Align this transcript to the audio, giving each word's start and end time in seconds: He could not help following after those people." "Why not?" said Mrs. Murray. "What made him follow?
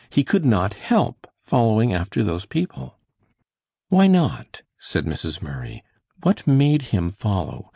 He 0.09 0.23
could 0.23 0.43
not 0.43 0.73
help 0.73 1.27
following 1.43 1.93
after 1.93 2.23
those 2.23 2.47
people." 2.47 2.97
"Why 3.89 4.07
not?" 4.07 4.63
said 4.79 5.05
Mrs. 5.05 5.43
Murray. 5.43 5.83
"What 6.23 6.47
made 6.47 6.81
him 6.89 7.11
follow? 7.11 7.69